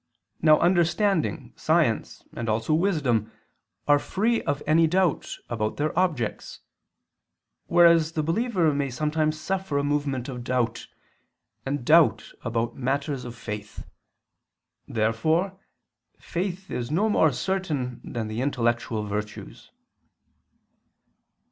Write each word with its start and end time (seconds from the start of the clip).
Now 0.41 0.57
understanding, 0.59 1.53
science 1.55 2.23
and 2.33 2.49
also 2.49 2.73
wisdom 2.73 3.31
are 3.87 3.99
free 3.99 4.41
of 4.41 4.63
any 4.65 4.87
doubt 4.87 5.37
about 5.47 5.77
their 5.77 5.95
objects; 5.95 6.61
whereas 7.67 8.13
the 8.13 8.23
believer 8.23 8.73
may 8.73 8.89
sometimes 8.89 9.39
suffer 9.39 9.77
a 9.77 9.83
movement 9.83 10.27
of 10.27 10.43
doubt, 10.43 10.87
and 11.67 11.85
doubt 11.85 12.31
about 12.43 12.75
matters 12.75 13.25
of 13.25 13.35
faith. 13.35 13.85
Therefore 14.87 15.59
faith 16.17 16.71
is 16.71 16.89
no 16.89 17.07
more 17.07 17.31
certain 17.31 18.01
than 18.03 18.27
the 18.27 18.41
intellectual 18.41 19.03
virtues. 19.03 19.69